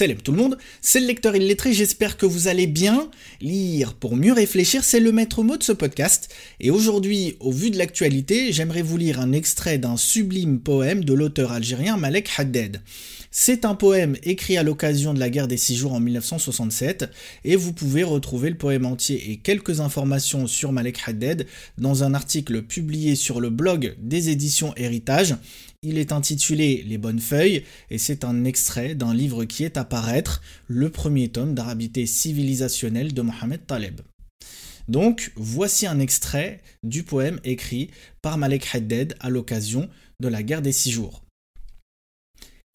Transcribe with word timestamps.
Salut 0.00 0.14
tout 0.14 0.30
le 0.30 0.38
monde, 0.38 0.58
c'est 0.80 1.00
le 1.00 1.08
lecteur 1.08 1.34
illettré, 1.34 1.72
j'espère 1.72 2.16
que 2.16 2.24
vous 2.24 2.46
allez 2.46 2.68
bien. 2.68 3.10
Lire 3.40 3.94
pour 3.94 4.14
mieux 4.14 4.32
réfléchir, 4.32 4.84
c'est 4.84 5.00
le 5.00 5.10
maître 5.10 5.42
mot 5.42 5.56
de 5.56 5.62
ce 5.64 5.72
podcast. 5.72 6.32
Et 6.60 6.70
aujourd'hui, 6.70 7.36
au 7.40 7.50
vu 7.50 7.70
de 7.70 7.78
l'actualité, 7.78 8.52
j'aimerais 8.52 8.82
vous 8.82 8.96
lire 8.96 9.18
un 9.18 9.32
extrait 9.32 9.76
d'un 9.76 9.96
sublime 9.96 10.60
poème 10.60 11.02
de 11.02 11.14
l'auteur 11.14 11.50
algérien 11.50 11.96
Malek 11.96 12.30
Haddad. 12.36 12.80
C'est 13.32 13.64
un 13.64 13.74
poème 13.74 14.16
écrit 14.22 14.56
à 14.56 14.62
l'occasion 14.62 15.14
de 15.14 15.18
la 15.18 15.30
guerre 15.30 15.48
des 15.48 15.56
six 15.56 15.76
jours 15.76 15.94
en 15.94 16.00
1967, 16.00 17.10
et 17.44 17.56
vous 17.56 17.72
pouvez 17.72 18.04
retrouver 18.04 18.50
le 18.50 18.56
poème 18.56 18.86
entier 18.86 19.32
et 19.32 19.36
quelques 19.36 19.80
informations 19.80 20.46
sur 20.46 20.70
Malek 20.70 21.00
Haddad 21.06 21.44
dans 21.76 22.04
un 22.04 22.14
article 22.14 22.62
publié 22.62 23.16
sur 23.16 23.40
le 23.40 23.50
blog 23.50 23.96
des 23.98 24.30
éditions 24.30 24.72
Héritage. 24.76 25.34
Il 25.82 25.96
est 25.96 26.10
intitulé 26.10 26.82
Les 26.88 26.98
bonnes 26.98 27.20
feuilles 27.20 27.62
et 27.88 27.98
c'est 27.98 28.24
un 28.24 28.44
extrait 28.44 28.96
d'un 28.96 29.14
livre 29.14 29.44
qui 29.44 29.62
est 29.62 29.76
à 29.76 29.84
paraître, 29.84 30.42
le 30.66 30.90
premier 30.90 31.28
tome 31.28 31.54
d'arabité 31.54 32.04
civilisationnelle 32.04 33.14
de 33.14 33.22
Mohamed 33.22 33.64
Taleb. 33.64 34.00
Donc, 34.88 35.32
voici 35.36 35.86
un 35.86 36.00
extrait 36.00 36.60
du 36.82 37.04
poème 37.04 37.38
écrit 37.44 37.90
par 38.22 38.38
Malek 38.38 38.66
Haddad 38.74 39.14
à 39.20 39.30
l'occasion 39.30 39.88
de 40.18 40.26
la 40.26 40.42
guerre 40.42 40.62
des 40.62 40.72
six 40.72 40.90
jours. 40.90 41.22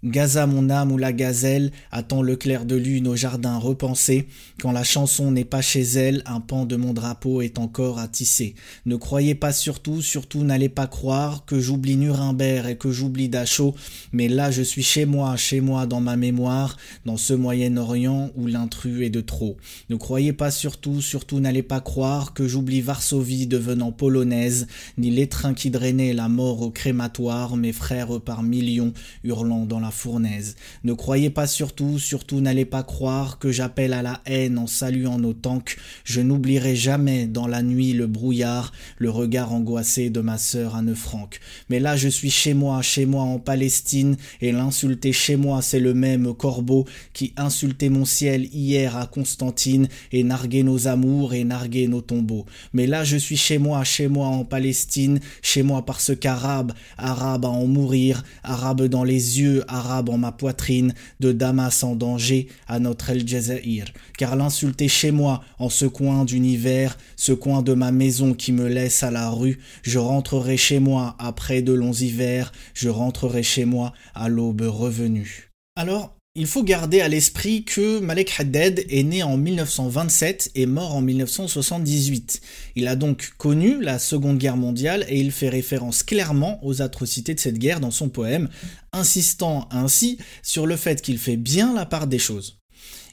Gaza 0.03 0.47
mon 0.47 0.69
âme 0.69 0.91
ou 0.91 0.97
la 0.97 1.13
gazelle 1.13 1.71
attend 1.89 2.21
le 2.21 2.35
clair 2.35 2.65
de 2.65 2.75
lune 2.75 3.07
au 3.07 3.15
jardin 3.15 3.57
repensé. 3.57 4.27
Quand 4.59 4.73
la 4.73 4.83
chanson 4.83 5.31
n'est 5.31 5.45
pas 5.45 5.61
chez 5.61 5.81
elle, 5.81 6.23
un 6.25 6.41
pan 6.41 6.65
de 6.65 6.75
mon 6.75 6.91
drapeau 6.91 7.41
est 7.41 7.57
encore 7.57 7.99
à 7.99 8.09
tisser. 8.09 8.55
Ne 8.85 8.97
croyez 8.97 9.33
pas 9.33 9.53
surtout, 9.53 10.01
surtout 10.01 10.43
n'allez 10.43 10.67
pas 10.67 10.87
croire 10.87 11.45
que 11.45 11.57
j'oublie 11.57 11.95
Nuremberg 11.95 12.69
et 12.69 12.75
que 12.75 12.91
j'oublie 12.91 13.29
Dachau, 13.29 13.75
mais 14.11 14.27
là 14.27 14.51
je 14.51 14.61
suis 14.61 14.83
chez 14.83 15.05
moi, 15.05 15.37
chez 15.37 15.61
moi 15.61 15.85
dans 15.85 16.01
ma 16.01 16.17
mémoire, 16.17 16.75
dans 17.05 17.15
ce 17.15 17.33
Moyen-Orient 17.33 18.31
où 18.35 18.47
l'intrus 18.47 19.03
est 19.03 19.09
de 19.09 19.21
trop. 19.21 19.55
Ne 19.89 19.95
croyez 19.95 20.33
pas 20.33 20.51
surtout, 20.51 20.99
surtout 21.01 21.39
n'allez 21.39 21.63
pas 21.63 21.79
croire 21.79 22.33
que 22.33 22.45
j'oublie 22.45 22.81
Varsovie 22.81 23.47
devenant 23.47 23.93
polonaise, 23.93 24.67
ni 24.97 25.11
l'étreint 25.11 25.53
qui 25.53 25.69
drainait 25.69 26.11
la 26.11 26.27
mort 26.27 26.61
au 26.61 26.71
crématoire, 26.71 27.55
mes 27.55 27.71
frères 27.71 28.19
par 28.19 28.43
millions 28.43 28.91
hurlant 29.23 29.65
dans 29.65 29.79
la 29.79 29.92
fournaise. 29.93 30.55
Ne 30.83 30.93
croyez 30.93 31.29
pas 31.29 31.47
surtout, 31.47 31.99
surtout 31.99 32.41
n'allez 32.41 32.65
pas 32.65 32.83
croire 32.83 33.39
que 33.39 33.51
j'appelle 33.51 33.93
à 33.93 34.01
la 34.01 34.21
haine 34.25 34.57
en 34.57 34.67
saluant 34.67 35.19
nos 35.19 35.33
tanks. 35.33 35.77
Je 36.03 36.21
n'oublierai 36.21 36.75
jamais 36.75 37.27
dans 37.27 37.47
la 37.47 37.61
nuit 37.61 37.93
le 37.93 38.07
brouillard, 38.07 38.71
le 38.97 39.09
regard 39.09 39.53
angoissé 39.53 40.09
de 40.09 40.19
ma 40.19 40.37
sœur 40.37 40.75
Anne 40.75 40.95
Franck. 40.95 41.39
Mais 41.69 41.79
là 41.79 41.95
je 41.95 42.09
suis 42.09 42.31
chez 42.31 42.53
moi, 42.53 42.81
chez 42.81 43.05
moi 43.05 43.23
en 43.23 43.39
Palestine, 43.39 44.17
et 44.41 44.51
l'insulter 44.51 45.13
chez 45.13 45.35
moi 45.35 45.61
c'est 45.61 45.79
le 45.79 45.93
même 45.93 46.33
corbeau 46.33 46.85
qui 47.13 47.33
insultait 47.37 47.89
mon 47.89 48.05
ciel 48.05 48.49
hier 48.53 48.97
à 48.97 49.07
Constantine 49.07 49.87
et 50.11 50.23
narguait 50.23 50.63
nos 50.63 50.87
amours 50.87 51.33
et 51.33 51.43
narguait 51.43 51.87
nos 51.87 52.01
tombeaux. 52.01 52.45
Mais 52.73 52.87
là 52.87 53.03
je 53.03 53.17
suis 53.17 53.37
chez 53.37 53.57
moi, 53.57 53.83
chez 53.83 54.07
moi 54.07 54.27
en 54.27 54.45
Palestine, 54.45 55.19
chez 55.41 55.63
moi 55.63 55.85
parce 55.85 56.15
qu'arabe, 56.15 56.73
arabe 56.97 57.45
à 57.45 57.49
en 57.49 57.67
mourir, 57.67 58.23
arabe 58.43 58.83
dans 58.83 59.03
les 59.03 59.39
yeux, 59.39 59.63
arabe 59.67 59.82
en 59.85 60.17
ma 60.17 60.31
poitrine, 60.31 60.93
de 61.19 61.31
Damas 61.31 61.83
en 61.83 61.95
danger 61.95 62.47
à 62.67 62.79
notre 62.79 63.09
El 63.09 63.27
Jazair, 63.27 63.85
car 64.17 64.35
l'insulter 64.35 64.87
chez 64.87 65.11
moi, 65.11 65.43
en 65.59 65.69
ce 65.69 65.85
coin 65.85 66.25
d'univers, 66.25 66.97
ce 67.15 67.31
coin 67.31 67.61
de 67.61 67.73
ma 67.73 67.91
maison 67.91 68.33
qui 68.33 68.51
me 68.51 68.67
laisse 68.67 69.03
à 69.03 69.11
la 69.11 69.29
rue, 69.29 69.59
je 69.83 69.99
rentrerai 69.99 70.57
chez 70.57 70.79
moi 70.79 71.15
après 71.19 71.61
de 71.61 71.73
longs 71.73 71.93
hivers, 71.93 72.51
je 72.73 72.89
rentrerai 72.89 73.43
chez 73.43 73.65
moi 73.65 73.93
à 74.15 74.29
l'aube 74.29 74.61
revenue. 74.61 75.51
Alors, 75.75 76.15
il 76.35 76.47
faut 76.47 76.63
garder 76.63 76.99
à 76.99 77.09
l'esprit 77.09 77.63
que 77.63 77.99
Malek 77.99 78.33
Haddad 78.39 78.83
est 78.89 79.03
né 79.03 79.21
en 79.21 79.37
1927 79.37 80.49
et 80.55 80.65
mort 80.65 80.95
en 80.95 81.01
1978. 81.01 82.41
Il 82.75 82.87
a 82.87 82.95
donc 82.95 83.33
connu 83.37 83.79
la 83.79 83.99
Seconde 83.99 84.39
Guerre 84.39 84.57
mondiale 84.57 85.05
et 85.09 85.19
il 85.19 85.31
fait 85.31 85.49
référence 85.49 86.01
clairement 86.01 86.59
aux 86.65 86.81
atrocités 86.81 87.35
de 87.35 87.39
cette 87.39 87.59
guerre 87.59 87.79
dans 87.79 87.91
son 87.91 88.09
poème, 88.09 88.49
insistant 88.93 89.67
ainsi 89.69 90.17
sur 90.41 90.65
le 90.65 90.75
fait 90.75 91.03
qu'il 91.03 91.19
fait 91.19 91.37
bien 91.37 91.71
la 91.75 91.85
part 91.85 92.07
des 92.07 92.17
choses. 92.17 92.57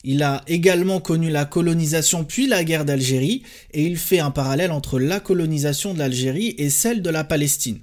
Il 0.03 0.23
a 0.23 0.43
également 0.47 0.99
connu 0.99 1.29
la 1.29 1.45
colonisation 1.45 2.25
puis 2.25 2.47
la 2.47 2.65
guerre 2.65 2.87
d'Algérie 2.87 3.43
et 3.73 3.85
il 3.85 3.99
fait 3.99 4.21
un 4.21 4.31
parallèle 4.31 4.73
entre 4.73 4.99
la 4.99 5.21
colonisation 5.21 5.93
de 5.93 5.99
l'Algérie 5.99 6.55
et 6.57 6.71
celle 6.71 7.03
de 7.03 7.11
la 7.11 7.25
Palestine. 7.25 7.81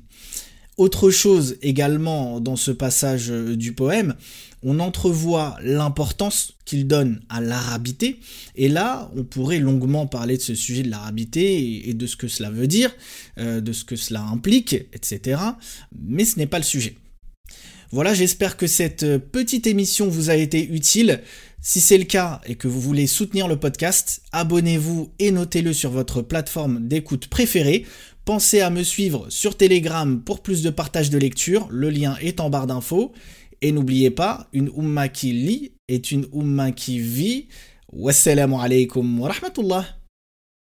Autre 0.78 1.10
chose 1.10 1.58
également 1.64 2.40
dans 2.40 2.56
ce 2.56 2.70
passage 2.70 3.30
du 3.30 3.74
poème, 3.74 4.14
on 4.62 4.80
entrevoit 4.80 5.58
l'importance 5.64 6.54
qu'il 6.66 6.86
donne 6.86 7.22
à 7.30 7.42
l'arabité, 7.42 8.20
et 8.56 8.70
là, 8.70 9.10
on 9.16 9.24
pourrait 9.24 9.60
longuement 9.60 10.06
parler 10.06 10.38
de 10.38 10.42
ce 10.42 10.54
sujet 10.54 10.84
de 10.84 10.92
l'arabité 10.92 11.90
et 11.90 11.94
de 11.94 12.06
ce 12.06 12.16
que 12.16 12.28
cela 12.28 12.52
veut 12.52 12.68
dire, 12.68 12.94
euh, 13.40 13.62
de 13.62 13.74
ce 13.74 13.86
que 13.86 13.96
cela 13.96 14.22
implique, 14.22 14.74
etc. 14.94 15.40
Mais 15.98 16.26
ce 16.26 16.38
n'est 16.38 16.48
pas 16.48 16.60
le 16.60 16.64
sujet. 16.64 16.96
Voilà, 17.92 18.14
j'espère 18.14 18.58
que 18.58 18.68
cette 18.68 19.18
petite 19.18 19.66
émission 19.66 20.10
vous 20.10 20.30
a 20.30 20.36
été 20.36 20.62
utile. 20.64 21.22
Si 21.60 21.82
c'est 21.82 21.98
le 21.98 22.04
cas 22.04 22.40
et 22.46 22.56
que 22.56 22.68
vous 22.68 22.80
voulez 22.80 23.08
soutenir 23.08 23.48
le 23.48 23.60
podcast, 23.60 24.22
abonnez-vous 24.32 25.10
et 25.20 25.32
notez-le 25.32 25.74
sur 25.74 25.92
votre 25.92 26.22
plateforme 26.22 26.88
d'écoute 26.88 27.28
préférée. 27.28 27.86
Pensez 28.26 28.62
à 28.62 28.70
me 28.70 28.84
suivre 28.84 29.26
sur 29.30 29.58
Telegram 29.58 30.22
pour 30.22 30.42
plus 30.42 30.62
de 30.62 30.70
partage 30.70 31.10
de 31.10 31.18
lecture, 31.18 31.68
le 31.72 31.90
lien 31.90 32.16
est 32.22 32.40
en 32.40 32.50
barre 32.50 32.68
d'infos. 32.68 33.12
Et 33.62 33.72
n'oubliez 33.72 34.12
pas, 34.12 34.48
une 34.54 34.70
umma 34.78 35.10
qui 35.10 35.32
lit 35.32 35.72
est 35.88 36.12
une 36.12 36.28
umma 36.34 36.72
qui 36.72 37.00
vit. 37.00 37.48
Wassalamu 37.92 38.56
alaikum 38.60 39.20
wa 39.20 39.30
rahmatullah. 39.30 39.97